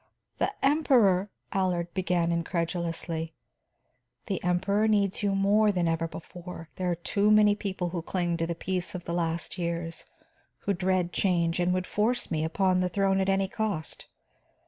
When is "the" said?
0.39-0.51, 4.25-4.43, 8.47-8.55, 9.05-9.13, 12.79-12.89